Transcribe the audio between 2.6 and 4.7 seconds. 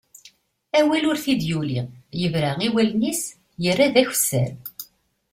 i wallen-is, yerra d akessar.